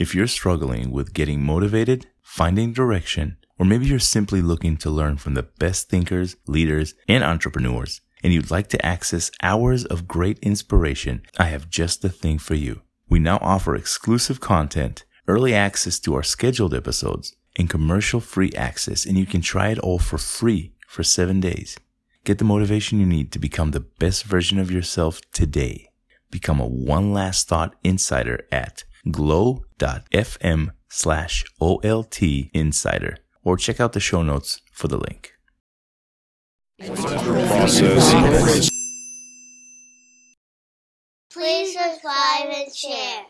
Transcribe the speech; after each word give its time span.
If 0.00 0.14
you're 0.14 0.28
struggling 0.28 0.92
with 0.92 1.12
getting 1.12 1.44
motivated, 1.44 2.06
finding 2.22 2.72
direction, 2.72 3.36
or 3.58 3.66
maybe 3.66 3.84
you're 3.84 3.98
simply 3.98 4.40
looking 4.40 4.78
to 4.78 4.88
learn 4.88 5.18
from 5.18 5.34
the 5.34 5.42
best 5.42 5.90
thinkers, 5.90 6.36
leaders, 6.46 6.94
and 7.06 7.22
entrepreneurs, 7.22 8.00
and 8.22 8.32
you'd 8.32 8.50
like 8.50 8.68
to 8.68 8.82
access 8.82 9.30
hours 9.42 9.84
of 9.84 10.08
great 10.08 10.38
inspiration, 10.38 11.20
I 11.38 11.48
have 11.48 11.68
just 11.68 12.00
the 12.00 12.08
thing 12.08 12.38
for 12.38 12.54
you. 12.54 12.80
We 13.10 13.18
now 13.18 13.36
offer 13.42 13.76
exclusive 13.76 14.40
content, 14.40 15.04
early 15.28 15.52
access 15.52 15.98
to 15.98 16.14
our 16.14 16.22
scheduled 16.22 16.72
episodes, 16.72 17.36
and 17.56 17.68
commercial 17.68 18.20
free 18.20 18.52
access, 18.56 19.04
and 19.04 19.18
you 19.18 19.26
can 19.26 19.42
try 19.42 19.68
it 19.68 19.78
all 19.80 19.98
for 19.98 20.16
free 20.16 20.72
for 20.88 21.02
seven 21.02 21.40
days. 21.40 21.76
Get 22.24 22.38
the 22.38 22.44
motivation 22.44 23.00
you 23.00 23.06
need 23.06 23.32
to 23.32 23.38
become 23.38 23.72
the 23.72 23.80
best 23.80 24.24
version 24.24 24.58
of 24.58 24.70
yourself 24.70 25.20
today. 25.30 25.90
Become 26.30 26.58
a 26.58 26.66
one 26.66 27.12
last 27.12 27.48
thought 27.48 27.74
insider 27.84 28.46
at 28.50 28.84
glow.fm 29.10 30.70
slash 30.88 31.44
OLT 31.60 32.50
insider 32.52 33.16
or 33.42 33.56
check 33.56 33.80
out 33.80 33.92
the 33.92 34.00
show 34.00 34.22
notes 34.22 34.60
for 34.72 34.88
the 34.88 34.98
link. 34.98 35.32
Please 41.32 41.78
subscribe 41.78 42.50
and 42.52 42.74
share. 42.74 43.24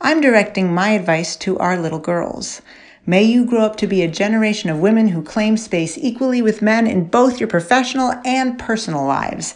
I'm 0.00 0.20
directing 0.20 0.74
my 0.74 0.90
advice 0.90 1.36
to 1.36 1.58
our 1.58 1.78
little 1.78 1.98
girls. 1.98 2.60
May 3.06 3.22
you 3.22 3.46
grow 3.46 3.62
up 3.62 3.76
to 3.76 3.86
be 3.86 4.02
a 4.02 4.08
generation 4.08 4.68
of 4.68 4.80
women 4.80 5.08
who 5.08 5.22
claim 5.22 5.56
space 5.56 5.96
equally 5.96 6.42
with 6.42 6.60
men 6.60 6.86
in 6.86 7.04
both 7.04 7.40
your 7.40 7.48
professional 7.48 8.12
and 8.24 8.58
personal 8.58 9.06
lives. 9.06 9.54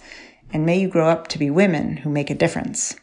And 0.53 0.65
may 0.65 0.81
you 0.81 0.89
grow 0.89 1.09
up 1.09 1.27
to 1.29 1.39
be 1.39 1.51
women 1.51 1.99
who 1.99 2.11
make 2.11 2.31
a 2.31 2.35
difference. 2.35 2.95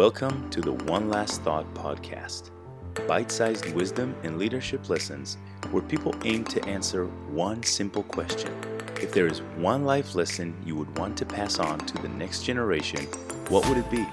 Welcome 0.00 0.48
to 0.48 0.62
the 0.62 0.72
One 0.72 1.10
Last 1.10 1.42
Thought 1.42 1.74
podcast, 1.74 2.48
bite 3.06 3.30
sized 3.30 3.70
wisdom 3.74 4.16
and 4.22 4.38
leadership 4.38 4.88
lessons 4.88 5.36
where 5.72 5.82
people 5.82 6.14
aim 6.24 6.44
to 6.44 6.64
answer 6.64 7.04
one 7.04 7.62
simple 7.62 8.04
question. 8.04 8.50
If 9.02 9.12
there 9.12 9.26
is 9.26 9.40
one 9.58 9.84
life 9.84 10.14
lesson 10.14 10.56
you 10.64 10.74
would 10.74 10.96
want 10.96 11.18
to 11.18 11.26
pass 11.26 11.58
on 11.58 11.80
to 11.80 12.00
the 12.00 12.08
next 12.08 12.44
generation, 12.44 13.04
what 13.50 13.68
would 13.68 13.76
it 13.76 13.90
be? 13.90 14.06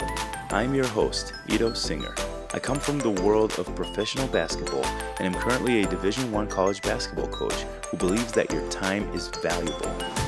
I'm 0.49 0.75
your 0.75 0.87
host, 0.87 1.31
Ido 1.47 1.71
Singer. 1.71 2.13
I 2.53 2.59
come 2.59 2.81
from 2.81 2.99
the 2.99 3.21
world 3.23 3.57
of 3.57 3.73
professional 3.73 4.27
basketball 4.27 4.83
and 5.19 5.33
am 5.33 5.41
currently 5.41 5.83
a 5.83 5.87
Division 5.87 6.33
1 6.33 6.49
college 6.49 6.81
basketball 6.81 7.27
coach 7.27 7.65
who 7.89 7.95
believes 7.95 8.33
that 8.33 8.51
your 8.51 8.69
time 8.69 9.07
is 9.15 9.29
valuable. 9.41 10.26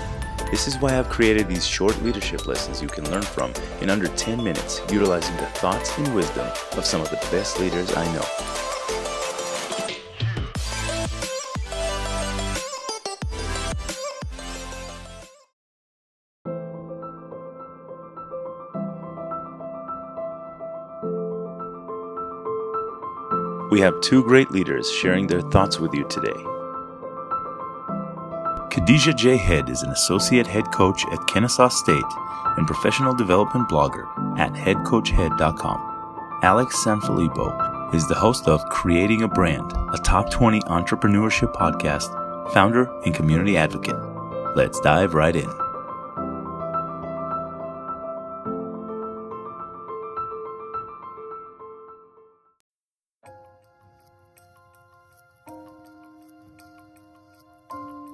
This 0.51 0.67
is 0.67 0.79
why 0.79 0.97
I've 0.97 1.09
created 1.09 1.47
these 1.47 1.65
short 1.65 2.01
leadership 2.01 2.47
lessons 2.47 2.81
you 2.81 2.87
can 2.87 3.09
learn 3.11 3.21
from 3.21 3.53
in 3.81 3.89
under 3.91 4.07
10 4.07 4.43
minutes, 4.43 4.81
utilizing 4.91 5.37
the 5.37 5.45
thoughts 5.45 5.95
and 5.99 6.15
wisdom 6.15 6.47
of 6.75 6.85
some 6.85 7.01
of 7.01 7.09
the 7.11 7.17
best 7.29 7.59
leaders 7.59 7.95
I 7.95 8.05
know. 8.13 8.25
We 23.69 23.81
have 23.81 24.01
two 24.01 24.23
great 24.23 24.49
leaders 24.49 24.91
sharing 24.91 25.27
their 25.27 25.41
thoughts 25.41 25.79
with 25.79 25.93
you 25.93 26.07
today. 26.09 26.58
Khadijah 28.89 29.13
J. 29.13 29.37
Head 29.37 29.69
is 29.69 29.83
an 29.83 29.91
associate 29.91 30.47
head 30.47 30.71
coach 30.71 31.05
at 31.11 31.27
Kennesaw 31.27 31.67
State 31.67 32.11
and 32.57 32.65
professional 32.65 33.13
development 33.13 33.69
blogger 33.69 34.07
at 34.39 34.51
headcoachhead.com. 34.53 36.39
Alex 36.41 36.83
Sanfilippo 36.83 37.93
is 37.93 38.07
the 38.07 38.15
host 38.15 38.47
of 38.47 38.67
Creating 38.69 39.21
a 39.21 39.27
Brand, 39.27 39.71
a 39.93 39.97
top 39.99 40.31
20 40.31 40.61
entrepreneurship 40.61 41.53
podcast, 41.53 42.11
founder 42.51 42.91
and 43.05 43.13
community 43.13 43.57
advocate. 43.57 43.95
Let's 44.55 44.79
dive 44.79 45.13
right 45.13 45.35
in. 45.35 45.68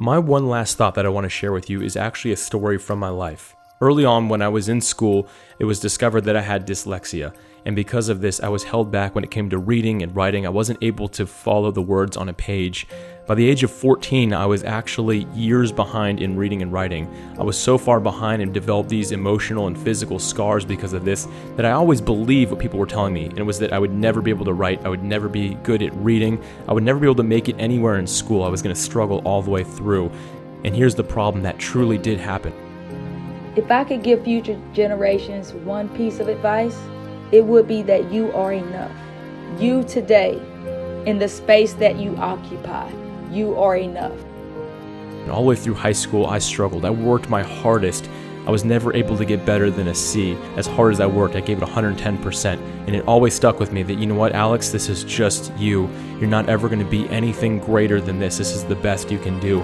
My 0.05 0.19
one 0.19 0.47
last 0.47 0.77
thought 0.77 0.93
that 0.93 1.05
I 1.07 1.09
want 1.09 1.25
to 1.25 1.29
share 1.29 1.51
with 1.51 1.67
you 1.67 1.81
is 1.81 1.97
actually 1.97 2.31
a 2.31 2.37
story 2.37 2.77
from 2.77 2.99
my 2.99 3.09
life. 3.09 3.54
Early 3.81 4.05
on, 4.05 4.29
when 4.29 4.41
I 4.41 4.47
was 4.47 4.69
in 4.69 4.79
school, 4.79 5.27
it 5.59 5.65
was 5.65 5.81
discovered 5.81 6.21
that 6.21 6.37
I 6.37 6.41
had 6.41 6.65
dyslexia, 6.65 7.35
and 7.65 7.75
because 7.75 8.07
of 8.07 8.21
this, 8.21 8.39
I 8.39 8.47
was 8.47 8.63
held 8.63 8.89
back 8.89 9.13
when 9.13 9.25
it 9.25 9.31
came 9.31 9.49
to 9.49 9.57
reading 9.57 10.01
and 10.01 10.15
writing. 10.15 10.45
I 10.45 10.49
wasn't 10.49 10.81
able 10.81 11.09
to 11.09 11.25
follow 11.25 11.71
the 11.71 11.81
words 11.81 12.15
on 12.15 12.29
a 12.29 12.33
page. 12.33 12.87
By 13.27 13.35
the 13.35 13.49
age 13.49 13.63
of 13.63 13.71
14, 13.71 14.31
I 14.31 14.45
was 14.45 14.63
actually 14.63 15.25
years 15.33 15.73
behind 15.73 16.21
in 16.21 16.37
reading 16.37 16.61
and 16.61 16.71
writing. 16.71 17.13
I 17.37 17.43
was 17.43 17.57
so 17.57 17.77
far 17.77 17.99
behind 17.99 18.41
and 18.41 18.53
developed 18.53 18.87
these 18.87 19.11
emotional 19.11 19.67
and 19.67 19.77
physical 19.77 20.19
scars 20.19 20.63
because 20.63 20.93
of 20.93 21.03
this 21.03 21.27
that 21.57 21.65
I 21.65 21.71
always 21.71 21.99
believed 21.99 22.51
what 22.51 22.61
people 22.61 22.79
were 22.79 22.85
telling 22.85 23.13
me, 23.13 23.25
and 23.25 23.39
it 23.39 23.43
was 23.43 23.59
that 23.59 23.73
I 23.73 23.79
would 23.79 23.91
never 23.91 24.21
be 24.21 24.31
able 24.31 24.45
to 24.45 24.53
write, 24.53 24.85
I 24.85 24.89
would 24.89 25.03
never 25.03 25.27
be 25.27 25.55
good 25.63 25.83
at 25.83 25.93
reading, 25.95 26.41
I 26.69 26.71
would 26.71 26.83
never 26.83 26.99
be 26.99 27.07
able 27.07 27.15
to 27.15 27.23
make 27.23 27.49
it 27.49 27.57
anywhere 27.59 27.97
in 27.97 28.07
school. 28.07 28.43
I 28.43 28.47
was 28.47 28.61
going 28.61 28.73
to 28.73 28.81
struggle 28.81 29.21
all 29.25 29.41
the 29.41 29.51
way 29.51 29.65
through. 29.65 30.11
And 30.63 30.73
here's 30.73 30.95
the 30.95 31.03
problem 31.03 31.43
that 31.43 31.59
truly 31.59 31.97
did 31.97 32.21
happen. 32.21 32.53
If 33.55 33.71
I 33.71 33.85
could 33.85 34.03
give 34.03 34.25
future 34.25 34.59
generations 34.73 35.53
one 35.53 35.87
piece 35.95 36.19
of 36.19 36.27
advice, 36.27 36.77
it 37.31 37.45
would 37.45 37.69
be 37.69 37.81
that 37.83 38.11
you 38.11 38.29
are 38.33 38.51
enough. 38.51 38.91
You 39.57 39.81
today, 39.85 40.41
in 41.05 41.19
the 41.19 41.29
space 41.29 41.71
that 41.75 41.95
you 41.95 42.17
occupy, 42.17 42.91
you 43.31 43.57
are 43.57 43.77
enough. 43.77 44.19
And 45.21 45.31
all 45.31 45.43
the 45.43 45.47
way 45.47 45.55
through 45.55 45.75
high 45.75 45.93
school, 45.93 46.25
I 46.25 46.39
struggled. 46.39 46.83
I 46.83 46.89
worked 46.89 47.29
my 47.29 47.43
hardest. 47.43 48.09
I 48.45 48.51
was 48.51 48.65
never 48.65 48.93
able 48.93 49.17
to 49.17 49.23
get 49.23 49.45
better 49.45 49.71
than 49.71 49.87
a 49.87 49.95
C. 49.95 50.37
As 50.57 50.67
hard 50.67 50.91
as 50.91 50.99
I 50.99 51.05
worked, 51.05 51.37
I 51.37 51.39
gave 51.39 51.61
it 51.61 51.65
110%. 51.65 52.45
And 52.87 52.93
it 52.93 53.07
always 53.07 53.33
stuck 53.33 53.61
with 53.61 53.71
me 53.71 53.83
that, 53.83 53.93
you 53.93 54.05
know 54.05 54.15
what, 54.15 54.33
Alex, 54.33 54.69
this 54.69 54.89
is 54.89 55.05
just 55.05 55.53
you. 55.57 55.89
You're 56.19 56.27
not 56.27 56.49
ever 56.49 56.67
going 56.67 56.83
to 56.83 56.91
be 56.91 57.07
anything 57.07 57.59
greater 57.59 58.01
than 58.01 58.19
this. 58.19 58.37
This 58.37 58.51
is 58.51 58.65
the 58.65 58.75
best 58.75 59.09
you 59.11 59.17
can 59.17 59.39
do. 59.39 59.59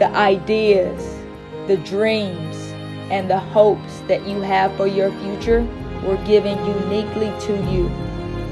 The 0.00 0.10
ideas, 0.12 1.20
the 1.68 1.76
dreams, 1.76 2.63
and 3.10 3.30
the 3.30 3.38
hopes 3.38 4.00
that 4.08 4.26
you 4.26 4.40
have 4.40 4.74
for 4.76 4.86
your 4.86 5.10
future 5.20 5.62
were 6.04 6.16
given 6.24 6.58
uniquely 6.66 7.32
to 7.40 7.54
you. 7.70 7.88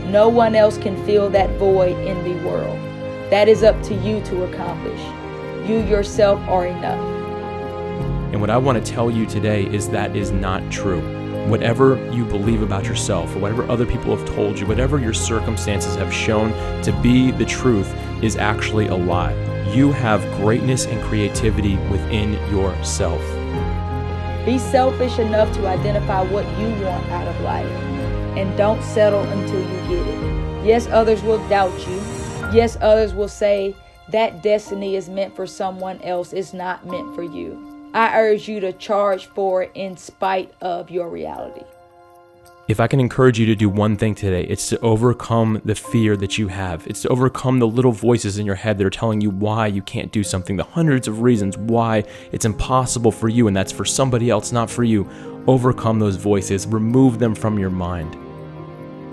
No 0.09 0.29
one 0.29 0.55
else 0.55 0.79
can 0.79 1.03
fill 1.07 1.31
that 1.31 1.51
void 1.59 1.97
in 2.07 2.23
the 2.25 2.47
world. 2.47 2.79
That 3.31 3.49
is 3.49 3.63
up 3.63 3.81
to 3.85 3.95
you 3.95 4.23
to 4.25 4.45
accomplish. 4.45 5.01
You 5.69 5.79
yourself 5.79 6.41
are 6.49 6.67
enough. 6.67 7.01
And 8.33 8.41
what 8.41 8.51
I 8.51 8.57
want 8.59 8.85
to 8.85 8.93
tell 8.93 9.11
you 9.11 9.27
today 9.27 9.65
is 9.65 9.89
that 9.91 10.17
is 10.17 10.31
not 10.31 10.71
true. 10.71 11.01
Whatever 11.49 11.97
you 12.13 12.25
believe 12.25 12.63
about 12.63 12.84
yourself, 12.84 13.34
or 13.34 13.41
whatever 13.41 13.69
other 13.71 13.87
people 13.87 14.17
have 14.17 14.27
told 14.34 14.59
you, 14.59 14.67
whatever 14.67 14.99
your 14.99 15.15
circumstances 15.15 15.97
have 15.97 16.13
shown 16.13 16.53
to 16.83 16.93
be 17.03 17.31
the 17.31 17.45
truth, 17.45 17.93
is 18.23 18.37
actually 18.37 18.87
a 18.87 18.95
lie. 18.95 19.34
You 19.73 19.93
have 19.93 20.23
greatness 20.37 20.87
and 20.87 21.03
creativity 21.03 21.77
within 21.89 22.33
yourself. 22.51 23.21
Be 24.44 24.58
selfish 24.58 25.20
enough 25.20 25.54
to 25.54 25.66
identify 25.69 26.22
what 26.22 26.44
you 26.58 26.69
want 26.84 27.08
out 27.10 27.28
of 27.28 27.41
life 27.42 27.70
and 28.36 28.56
don't 28.56 28.82
settle 28.82 29.20
until 29.20 29.60
you 29.60 29.88
get 29.88 30.06
it. 30.08 30.66
Yes, 30.66 30.88
others 30.88 31.22
will 31.22 31.38
doubt 31.48 31.76
you. 31.86 31.97
Yes, 32.53 32.76
others 32.80 33.14
will 33.14 33.28
say 33.28 33.76
that 34.08 34.42
destiny 34.42 34.97
is 34.97 35.08
meant 35.08 35.36
for 35.36 35.47
someone 35.47 36.03
else, 36.03 36.32
it's 36.32 36.53
not 36.53 36.84
meant 36.86 37.14
for 37.14 37.22
you. 37.22 37.91
I 37.94 38.18
urge 38.18 38.48
you 38.48 38.59
to 38.60 38.72
charge 38.72 39.27
for 39.27 39.62
it 39.62 39.71
in 39.74 39.97
spite 39.97 40.53
of 40.60 40.91
your 40.91 41.09
reality. 41.09 41.65
If 42.72 42.80
I 42.80 42.86
can 42.86 43.01
encourage 43.01 43.39
you 43.39 43.45
to 43.45 43.54
do 43.54 43.69
one 43.69 43.98
thing 43.98 44.15
today, 44.15 44.45
it's 44.45 44.71
to 44.71 44.80
overcome 44.80 45.60
the 45.63 45.74
fear 45.74 46.16
that 46.16 46.39
you 46.39 46.48
have. 46.48 46.86
It's 46.86 47.03
to 47.03 47.10
overcome 47.10 47.59
the 47.59 47.66
little 47.66 47.92
voices 47.92 48.39
in 48.39 48.47
your 48.47 48.54
head 48.54 48.78
that 48.78 48.86
are 48.86 48.89
telling 48.89 49.21
you 49.21 49.28
why 49.28 49.66
you 49.66 49.83
can't 49.83 50.10
do 50.10 50.24
something, 50.24 50.57
the 50.57 50.65
hundreds 50.65 51.07
of 51.07 51.21
reasons 51.21 51.59
why 51.59 52.04
it's 52.33 52.47
impossible 52.47 53.13
for 53.13 53.28
you 53.28 53.47
and 53.47 53.54
that's 53.54 53.72
for 53.72 53.84
somebody 53.84 54.30
else, 54.30 54.53
not 54.53 54.71
for 54.71 54.84
you. 54.84 55.07
Overcome 55.47 55.98
those 55.98 56.16
voices, 56.16 56.66
remove 56.66 57.19
them 57.19 57.34
from 57.34 57.59
your 57.59 57.69
mind. 57.69 58.16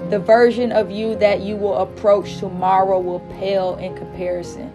The 0.09 0.19
version 0.19 0.71
of 0.71 0.89
you 0.89 1.17
that 1.17 1.41
you 1.41 1.57
will 1.57 1.79
approach 1.79 2.37
tomorrow 2.37 2.97
will 2.97 3.19
pale 3.41 3.75
in 3.75 3.93
comparison 3.93 4.71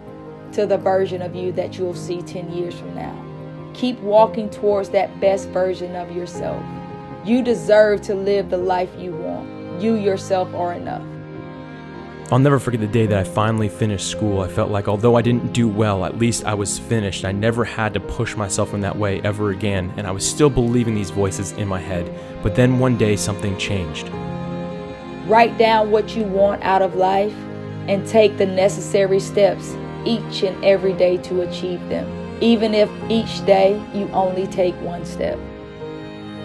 to 0.51 0.67
the 0.67 0.77
version 0.77 1.23
of 1.23 1.33
you 1.33 1.51
that 1.53 1.79
you'll 1.79 1.95
see 1.95 2.21
10 2.21 2.53
years 2.53 2.75
from 2.75 2.93
now. 2.93 3.71
Keep 3.73 3.99
walking 4.01 4.47
towards 4.47 4.89
that 4.89 5.19
best 5.19 5.49
version 5.49 5.95
of 5.95 6.15
yourself. 6.15 6.63
You 7.25 7.41
deserve 7.41 8.01
to 8.03 8.13
live 8.13 8.51
the 8.51 8.57
life 8.57 8.91
you 8.99 9.11
want. 9.11 9.81
You 9.81 9.95
yourself 9.95 10.53
are 10.53 10.73
enough. 10.73 11.01
I'll 12.31 12.37
never 12.37 12.59
forget 12.59 12.81
the 12.81 12.87
day 12.87 13.07
that 13.07 13.17
I 13.17 13.23
finally 13.23 13.67
finished 13.67 14.11
school. 14.11 14.41
I 14.41 14.47
felt 14.47 14.69
like 14.69 14.87
although 14.87 15.15
I 15.15 15.23
didn't 15.23 15.51
do 15.51 15.67
well, 15.67 16.05
at 16.05 16.19
least 16.19 16.45
I 16.45 16.53
was 16.53 16.77
finished. 16.77 17.25
I 17.25 17.31
never 17.31 17.65
had 17.65 17.95
to 17.95 17.99
push 17.99 18.35
myself 18.35 18.75
in 18.75 18.81
that 18.81 18.95
way 18.95 19.21
ever 19.21 19.49
again, 19.49 19.91
and 19.97 20.05
I 20.05 20.11
was 20.11 20.23
still 20.23 20.51
believing 20.51 20.93
these 20.93 21.09
voices 21.09 21.53
in 21.53 21.67
my 21.67 21.79
head. 21.79 22.13
But 22.43 22.53
then 22.53 22.77
one 22.77 22.95
day 22.95 23.15
something 23.15 23.57
changed. 23.57 24.07
Write 25.25 25.57
down 25.57 25.89
what 25.89 26.15
you 26.15 26.25
want 26.25 26.61
out 26.61 26.83
of 26.83 26.93
life 26.93 27.33
and 27.87 28.05
take 28.05 28.37
the 28.37 28.45
necessary 28.45 29.19
steps 29.19 29.75
each 30.05 30.43
and 30.43 30.63
every 30.63 30.93
day 30.93 31.17
to 31.17 31.41
achieve 31.41 31.79
them, 31.89 32.37
even 32.39 32.75
if 32.75 32.89
each 33.09 33.43
day 33.47 33.83
you 33.95 34.07
only 34.09 34.45
take 34.45 34.75
one 34.81 35.03
step. 35.03 35.39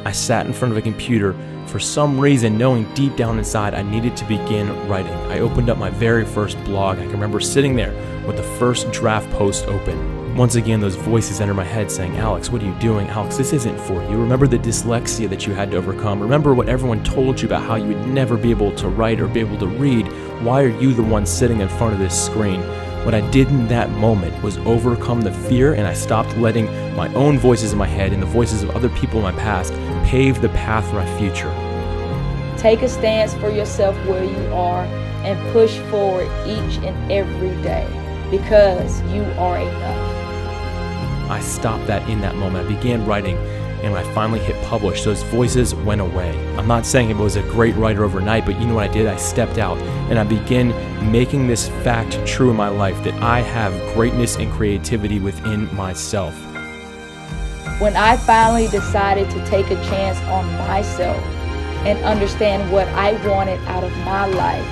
I 0.04 0.12
sat 0.12 0.46
in 0.46 0.52
front 0.52 0.72
of 0.72 0.78
a 0.78 0.82
computer 0.82 1.34
for 1.66 1.78
some 1.78 2.18
reason, 2.18 2.58
knowing 2.58 2.92
deep 2.94 3.16
down 3.16 3.38
inside 3.38 3.74
I 3.74 3.82
needed 3.82 4.16
to 4.16 4.24
begin 4.24 4.68
writing. 4.88 5.12
I 5.12 5.38
opened 5.38 5.70
up 5.70 5.78
my 5.78 5.90
very 5.90 6.24
first 6.24 6.62
blog. 6.64 6.98
I 6.98 7.02
can 7.02 7.12
remember 7.12 7.38
sitting 7.38 7.76
there 7.76 7.92
with 8.26 8.36
the 8.36 8.42
first 8.42 8.90
draft 8.90 9.30
post 9.30 9.66
open. 9.66 10.34
Once 10.36 10.54
again, 10.54 10.80
those 10.80 10.96
voices 10.96 11.40
enter 11.40 11.54
my 11.54 11.64
head 11.64 11.90
saying, 11.90 12.16
Alex, 12.16 12.50
what 12.50 12.62
are 12.62 12.66
you 12.66 12.74
doing? 12.80 13.06
Alex, 13.08 13.36
this 13.36 13.52
isn't 13.52 13.78
for 13.80 14.02
you. 14.04 14.16
Remember 14.16 14.46
the 14.46 14.58
dyslexia 14.58 15.28
that 15.28 15.46
you 15.46 15.52
had 15.52 15.70
to 15.70 15.76
overcome. 15.76 16.20
Remember 16.20 16.54
what 16.54 16.68
everyone 16.68 17.04
told 17.04 17.40
you 17.40 17.46
about 17.46 17.62
how 17.62 17.74
you 17.74 17.88
would 17.88 18.06
never 18.08 18.36
be 18.36 18.50
able 18.50 18.74
to 18.76 18.88
write 18.88 19.20
or 19.20 19.28
be 19.28 19.40
able 19.40 19.58
to 19.58 19.66
read. 19.66 20.06
Why 20.42 20.62
are 20.62 20.80
you 20.80 20.94
the 20.94 21.02
one 21.02 21.26
sitting 21.26 21.60
in 21.60 21.68
front 21.68 21.92
of 21.92 21.98
this 21.98 22.26
screen? 22.26 22.60
What 23.04 23.14
I 23.14 23.22
did 23.30 23.48
in 23.48 23.66
that 23.68 23.88
moment 23.92 24.42
was 24.42 24.58
overcome 24.58 25.22
the 25.22 25.32
fear 25.32 25.72
and 25.72 25.86
I 25.86 25.94
stopped 25.94 26.36
letting 26.36 26.66
my 26.94 27.12
own 27.14 27.38
voices 27.38 27.72
in 27.72 27.78
my 27.78 27.86
head 27.86 28.12
and 28.12 28.20
the 28.20 28.26
voices 28.26 28.62
of 28.62 28.70
other 28.70 28.90
people 28.90 29.18
in 29.18 29.34
my 29.34 29.40
past 29.40 29.72
pave 30.04 30.42
the 30.42 30.50
path 30.50 30.86
for 30.88 30.96
my 30.96 31.18
future. 31.18 31.50
Take 32.58 32.82
a 32.82 32.88
stance 32.88 33.32
for 33.32 33.48
yourself 33.48 33.96
where 34.06 34.22
you 34.22 34.52
are 34.52 34.84
and 35.24 35.52
push 35.52 35.78
forward 35.90 36.26
each 36.46 36.76
and 36.84 37.10
every 37.10 37.50
day 37.62 37.86
because 38.30 39.00
you 39.12 39.22
are 39.38 39.58
enough. 39.58 41.30
I 41.30 41.40
stopped 41.40 41.86
that 41.86 42.06
in 42.06 42.20
that 42.20 42.36
moment. 42.36 42.66
I 42.66 42.68
began 42.68 43.06
writing 43.06 43.38
and 43.82 43.96
I 43.96 44.02
finally 44.14 44.40
hit 44.40 44.62
publish, 44.64 45.04
those 45.04 45.22
voices 45.24 45.74
went 45.74 46.00
away. 46.00 46.30
I'm 46.56 46.66
not 46.66 46.84
saying 46.84 47.10
it 47.10 47.16
was 47.16 47.36
a 47.36 47.42
great 47.42 47.74
writer 47.76 48.04
overnight, 48.04 48.44
but 48.44 48.60
you 48.60 48.66
know 48.66 48.74
what 48.74 48.90
I 48.90 48.92
did? 48.92 49.06
I 49.06 49.16
stepped 49.16 49.58
out 49.58 49.78
and 50.10 50.18
I 50.18 50.24
began 50.24 50.68
making 51.10 51.46
this 51.46 51.68
fact 51.82 52.18
true 52.26 52.50
in 52.50 52.56
my 52.56 52.68
life 52.68 53.02
that 53.04 53.14
I 53.22 53.40
have 53.40 53.72
greatness 53.94 54.36
and 54.36 54.52
creativity 54.52 55.18
within 55.18 55.74
myself. 55.74 56.34
When 57.80 57.96
I 57.96 58.16
finally 58.18 58.68
decided 58.68 59.30
to 59.30 59.46
take 59.46 59.66
a 59.70 59.76
chance 59.86 60.18
on 60.28 60.46
myself 60.68 61.22
and 61.86 61.98
understand 62.04 62.70
what 62.70 62.86
I 62.88 63.12
wanted 63.26 63.58
out 63.60 63.84
of 63.84 63.96
my 63.98 64.26
life, 64.26 64.66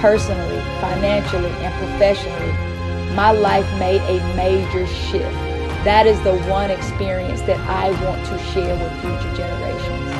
personally, 0.00 0.58
financially, 0.80 1.50
and 1.50 1.74
professionally, 1.74 3.14
my 3.14 3.30
life 3.30 3.66
made 3.78 4.00
a 4.02 4.36
major 4.36 4.86
shift. 4.86 5.49
That 5.84 6.06
is 6.06 6.20
the 6.20 6.36
one 6.40 6.70
experience 6.70 7.40
that 7.42 7.58
I 7.60 7.88
want 8.04 8.26
to 8.26 8.38
share 8.52 8.76
with 8.76 8.92
future 9.00 9.34
generations. 9.34 10.10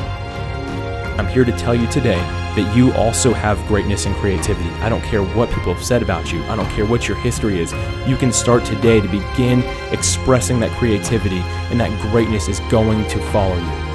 I'm 1.20 1.28
here 1.28 1.44
to 1.44 1.52
tell 1.52 1.74
you 1.74 1.86
today 1.88 2.16
that 2.56 2.74
you 2.74 2.94
also 2.94 3.34
have 3.34 3.58
greatness 3.68 4.06
and 4.06 4.16
creativity. 4.16 4.70
I 4.80 4.88
don't 4.88 5.04
care 5.04 5.22
what 5.22 5.50
people 5.50 5.74
have 5.74 5.84
said 5.84 6.02
about 6.02 6.32
you, 6.32 6.42
I 6.44 6.56
don't 6.56 6.70
care 6.70 6.86
what 6.86 7.06
your 7.06 7.18
history 7.18 7.60
is. 7.60 7.74
You 8.08 8.16
can 8.16 8.32
start 8.32 8.64
today 8.64 9.02
to 9.02 9.08
begin 9.08 9.62
expressing 9.92 10.60
that 10.60 10.70
creativity, 10.78 11.40
and 11.70 11.78
that 11.78 11.90
greatness 12.10 12.48
is 12.48 12.60
going 12.70 13.06
to 13.08 13.20
follow 13.30 13.56
you. 13.56 13.89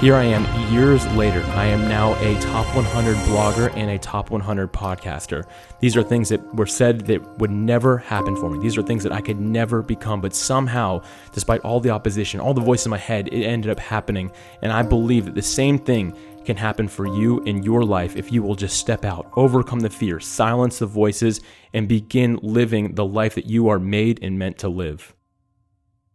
Here 0.00 0.14
I 0.14 0.24
am 0.24 0.70
years 0.70 1.06
later. 1.14 1.42
I 1.54 1.64
am 1.64 1.88
now 1.88 2.16
a 2.16 2.38
top 2.38 2.66
100 2.76 3.16
blogger 3.28 3.74
and 3.74 3.90
a 3.90 3.98
top 3.98 4.30
100 4.30 4.70
podcaster. 4.70 5.46
These 5.80 5.96
are 5.96 6.02
things 6.02 6.28
that 6.28 6.54
were 6.54 6.66
said 6.66 7.06
that 7.06 7.38
would 7.38 7.50
never 7.50 7.96
happen 7.96 8.36
for 8.36 8.50
me. 8.50 8.58
These 8.58 8.76
are 8.76 8.82
things 8.82 9.02
that 9.04 9.12
I 9.12 9.22
could 9.22 9.40
never 9.40 9.80
become, 9.80 10.20
but 10.20 10.34
somehow, 10.34 11.00
despite 11.32 11.62
all 11.62 11.80
the 11.80 11.88
opposition, 11.88 12.40
all 12.40 12.52
the 12.52 12.60
voice 12.60 12.84
in 12.84 12.90
my 12.90 12.98
head, 12.98 13.28
it 13.28 13.46
ended 13.46 13.70
up 13.70 13.80
happening. 13.80 14.30
And 14.60 14.70
I 14.70 14.82
believe 14.82 15.24
that 15.24 15.34
the 15.34 15.40
same 15.40 15.78
thing 15.78 16.14
can 16.44 16.58
happen 16.58 16.88
for 16.88 17.06
you 17.06 17.42
in 17.44 17.62
your 17.62 17.82
life 17.82 18.16
if 18.16 18.30
you 18.30 18.42
will 18.42 18.54
just 18.54 18.78
step 18.78 19.02
out, 19.02 19.32
overcome 19.34 19.80
the 19.80 19.88
fear, 19.88 20.20
silence 20.20 20.78
the 20.78 20.86
voices, 20.86 21.40
and 21.72 21.88
begin 21.88 22.38
living 22.42 22.96
the 22.96 23.06
life 23.06 23.34
that 23.34 23.46
you 23.46 23.68
are 23.68 23.78
made 23.78 24.22
and 24.22 24.38
meant 24.38 24.58
to 24.58 24.68
live. 24.68 25.14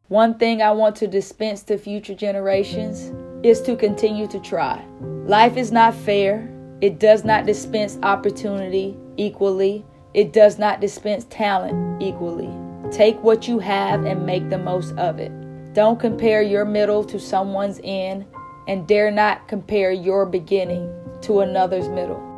One 0.08 0.38
thing 0.38 0.62
I 0.62 0.70
want 0.70 0.98
to 0.98 1.08
dispense 1.08 1.64
to 1.64 1.80
future 1.80 2.14
generations 2.14 3.12
is 3.44 3.62
to 3.62 3.76
continue 3.76 4.28
to 4.28 4.40
try. 4.40 4.84
Life 5.26 5.58
is 5.58 5.72
not 5.72 5.96
fair. 5.96 6.50
It 6.82 7.00
does 7.00 7.24
not 7.24 7.46
dispense 7.46 7.98
opportunity 8.04 8.98
equally. 9.18 9.86
It 10.14 10.34
does 10.34 10.60
not 10.60 10.82
dispense 10.82 11.26
talent 11.30 12.02
equally. 12.02 12.50
Take 12.92 13.22
what 13.24 13.48
you 13.48 13.60
have 13.60 14.06
and 14.06 14.26
make 14.26 14.50
the 14.50 14.58
most 14.58 14.94
of 14.98 15.20
it. 15.20 15.32
Don't 15.74 16.00
compare 16.00 16.42
your 16.42 16.66
middle 16.66 17.04
to 17.06 17.20
someone's 17.20 17.80
end, 17.84 18.26
and 18.68 18.88
dare 18.88 19.10
not 19.10 19.48
compare 19.48 19.92
your 19.92 20.26
beginning 20.26 20.92
to 21.22 21.40
another's 21.40 21.88
middle. 21.90 22.31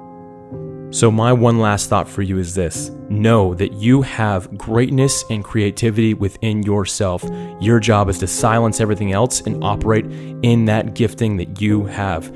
So, 0.94 1.10
my 1.10 1.34
one 1.34 1.57
last 1.57 1.90
thought 1.90 2.07
for 2.07 2.22
you 2.22 2.38
is 2.38 2.54
this 2.54 2.92
know 3.10 3.56
that 3.56 3.74
you 3.74 4.04
have 4.04 4.56
greatness 4.56 5.24
and 5.31 5.44
creativity 5.44 6.13
within 6.13 6.62
yourself. 6.62 7.25
Your 7.60 7.80
job 7.80 8.10
is 8.10 8.19
to 8.19 8.28
silence 8.28 8.80
everything 8.80 9.12
else 9.12 9.42
and 9.42 9.63
operate 9.63 10.06
in 10.44 10.66
that 10.66 10.94
gifting 10.94 11.38
that 11.38 11.60
you 11.60 11.86
have. 11.86 12.31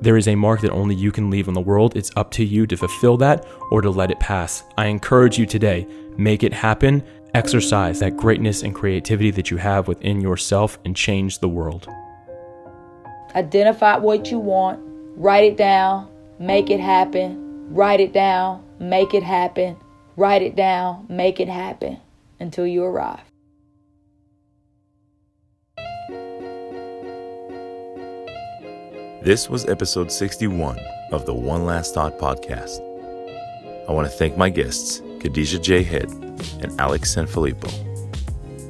There 0.00 0.16
is 0.16 0.26
a 0.26 0.34
mark 0.34 0.62
that 0.62 0.70
only 0.70 0.94
you 0.94 1.12
can 1.12 1.28
leave 1.28 1.46
on 1.46 1.52
the 1.52 1.60
world. 1.60 1.98
It's 1.98 2.10
up 2.16 2.30
to 2.32 2.44
you 2.44 2.66
to 2.66 2.78
fulfill 2.78 3.18
that 3.18 3.46
or 3.70 3.82
to 3.82 3.90
let 3.90 4.10
it 4.10 4.20
pass. 4.20 4.64
I 4.78 4.86
encourage 4.86 5.38
you 5.38 5.44
today 5.44 5.86
make 6.16 6.44
it 6.44 6.54
happen. 6.54 7.02
Exercise 7.34 8.00
that 8.00 8.16
greatness 8.16 8.62
and 8.62 8.74
creativity 8.74 9.30
that 9.32 9.50
you 9.50 9.58
have 9.58 9.86
within 9.86 10.22
yourself 10.22 10.78
and 10.86 10.96
change 10.96 11.40
the 11.40 11.48
world. 11.48 11.88
Identify 13.34 13.98
what 13.98 14.30
you 14.30 14.38
want, 14.38 14.80
write 15.16 15.44
it 15.44 15.58
down, 15.58 16.08
make 16.38 16.70
it 16.70 16.80
happen, 16.80 17.72
write 17.72 18.00
it 18.00 18.12
down, 18.12 18.64
make 18.78 19.14
it 19.14 19.22
happen, 19.22 19.76
write 20.16 20.42
it 20.42 20.56
down, 20.56 21.06
make 21.08 21.40
it 21.40 21.48
happen 21.48 21.98
until 22.40 22.66
you 22.66 22.84
arrive. 22.84 23.20
This 29.22 29.48
was 29.48 29.66
episode 29.66 30.12
61 30.12 30.78
of 31.10 31.24
the 31.24 31.32
One 31.32 31.64
Last 31.64 31.94
Thought 31.94 32.18
podcast. 32.18 32.80
I 33.88 33.92
want 33.92 34.06
to 34.06 34.14
thank 34.14 34.36
my 34.36 34.50
guests, 34.50 35.00
Khadijah 35.20 35.60
J. 35.60 35.82
Head 35.82 36.10
and 36.60 36.78
Alex 36.78 37.14
Sanfilippo. 37.14 37.70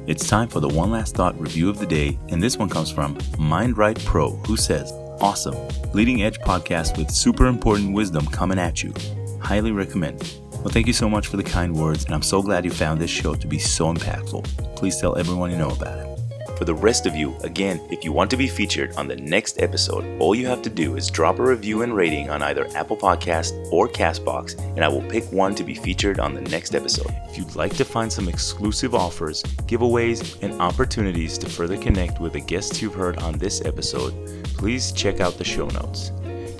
It's 0.07 0.27
time 0.29 0.47
for 0.47 0.61
the 0.61 0.69
One 0.69 0.91
Last 0.91 1.15
Thought 1.15 1.37
review 1.39 1.69
of 1.69 1.79
the 1.79 1.85
day, 1.85 2.17
and 2.29 2.41
this 2.41 2.57
one 2.57 2.69
comes 2.69 2.89
from 2.89 3.17
MindRight 3.37 4.05
Pro, 4.05 4.31
who 4.47 4.55
says, 4.55 4.93
Awesome. 5.21 5.55
Leading 5.93 6.23
edge 6.23 6.39
podcast 6.39 6.97
with 6.97 7.09
super 7.09 7.47
important 7.47 7.93
wisdom 7.93 8.25
coming 8.27 8.59
at 8.59 8.83
you. 8.83 8.93
Highly 9.41 9.71
recommend. 9.71 10.19
Well, 10.51 10.69
thank 10.69 10.87
you 10.87 10.93
so 10.93 11.09
much 11.09 11.27
for 11.27 11.37
the 11.37 11.43
kind 11.43 11.75
words, 11.75 12.05
and 12.05 12.13
I'm 12.13 12.23
so 12.23 12.41
glad 12.41 12.65
you 12.65 12.71
found 12.71 12.99
this 12.99 13.11
show 13.11 13.35
to 13.35 13.47
be 13.47 13.59
so 13.59 13.93
impactful. 13.93 14.75
Please 14.75 14.99
tell 14.99 15.17
everyone 15.17 15.51
you 15.51 15.57
know 15.57 15.69
about 15.69 15.99
it. 15.99 16.14
For 16.57 16.63
the 16.63 16.73
rest 16.73 17.05
of 17.05 17.17
you, 17.17 17.35
again, 17.43 17.81
if 17.91 18.05
you 18.05 18.13
want 18.13 18.31
to 18.31 18.37
be 18.37 18.47
featured 18.47 18.95
on 18.95 19.09
the 19.09 19.17
next 19.17 19.61
episode, 19.61 20.05
all 20.21 20.33
you 20.33 20.47
have 20.47 20.61
to 20.61 20.69
do 20.69 20.95
is 20.95 21.09
drop 21.09 21.39
a 21.39 21.43
review 21.43 21.81
and 21.81 21.93
rating 21.93 22.29
on 22.29 22.41
either 22.41 22.65
Apple 22.75 22.95
Podcast 22.95 23.51
or 23.73 23.89
Castbox, 23.89 24.57
and 24.75 24.85
I 24.85 24.87
will 24.87 25.01
pick 25.01 25.25
one 25.33 25.53
to 25.55 25.65
be 25.65 25.75
featured 25.75 26.17
on 26.17 26.33
the 26.33 26.39
next 26.41 26.73
episode. 26.73 27.13
If 27.27 27.37
you'd 27.37 27.57
like 27.57 27.75
to 27.75 27.83
find 27.83 28.11
some 28.11 28.29
exclusive 28.29 28.95
offers, 28.95 29.43
giveaways, 29.67 30.41
and 30.41 30.61
opportunities 30.61 31.37
to 31.39 31.49
further 31.49 31.75
connect 31.75 32.21
with 32.21 32.31
the 32.31 32.39
guests 32.39 32.81
you've 32.81 32.95
heard 32.95 33.17
on 33.17 33.37
this 33.37 33.59
episode, 33.65 34.13
please 34.55 34.93
check 34.93 35.19
out 35.19 35.37
the 35.37 35.43
show 35.43 35.67
notes. 35.67 36.13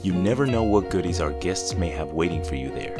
You 0.03 0.11
never 0.11 0.45
know 0.45 0.63
what 0.63 0.89
goodies 0.89 1.21
our 1.21 1.31
guests 1.39 1.73
may 1.73 1.89
have 1.91 2.09
waiting 2.09 2.43
for 2.43 2.55
you 2.55 2.69
there. 2.69 2.97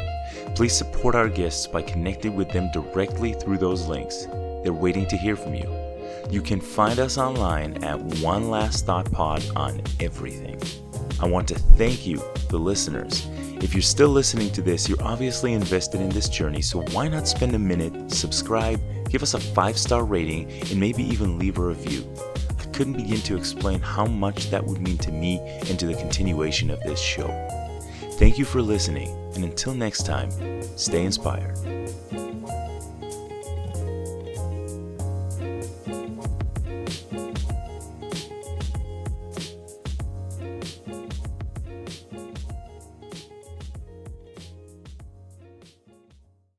Please 0.54 0.74
support 0.74 1.14
our 1.14 1.28
guests 1.28 1.66
by 1.66 1.82
connecting 1.82 2.34
with 2.34 2.48
them 2.50 2.70
directly 2.72 3.34
through 3.34 3.58
those 3.58 3.86
links. 3.86 4.26
They're 4.62 4.72
waiting 4.72 5.06
to 5.08 5.16
hear 5.18 5.36
from 5.36 5.54
you. 5.54 5.85
You 6.30 6.42
can 6.42 6.60
find 6.60 6.98
us 6.98 7.18
online 7.18 7.82
at 7.84 8.00
One 8.20 8.50
Last 8.50 8.84
Thought 8.84 9.10
Pod 9.12 9.44
on 9.54 9.80
everything. 10.00 10.60
I 11.20 11.26
want 11.26 11.46
to 11.48 11.54
thank 11.54 12.04
you, 12.04 12.20
the 12.48 12.58
listeners. 12.58 13.28
If 13.62 13.74
you're 13.74 13.82
still 13.82 14.08
listening 14.08 14.50
to 14.50 14.60
this, 14.62 14.88
you're 14.88 15.02
obviously 15.02 15.52
invested 15.52 16.00
in 16.00 16.08
this 16.08 16.28
journey, 16.28 16.62
so 16.62 16.82
why 16.90 17.06
not 17.08 17.28
spend 17.28 17.54
a 17.54 17.58
minute, 17.58 18.10
subscribe, 18.10 18.80
give 19.08 19.22
us 19.22 19.34
a 19.34 19.40
five 19.40 19.78
star 19.78 20.04
rating, 20.04 20.50
and 20.70 20.80
maybe 20.80 21.04
even 21.04 21.38
leave 21.38 21.58
a 21.58 21.64
review? 21.64 22.12
I 22.58 22.64
couldn't 22.72 22.94
begin 22.94 23.20
to 23.20 23.36
explain 23.36 23.80
how 23.80 24.04
much 24.04 24.50
that 24.50 24.64
would 24.64 24.80
mean 24.80 24.98
to 24.98 25.12
me 25.12 25.38
and 25.68 25.78
to 25.78 25.86
the 25.86 25.94
continuation 25.94 26.70
of 26.70 26.82
this 26.82 27.00
show. 27.00 27.28
Thank 28.14 28.36
you 28.36 28.44
for 28.44 28.60
listening, 28.60 29.08
and 29.36 29.44
until 29.44 29.74
next 29.74 30.04
time, 30.04 30.30
stay 30.76 31.04
inspired. 31.04 31.56